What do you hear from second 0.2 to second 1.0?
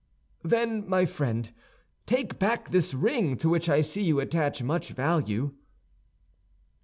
"Then,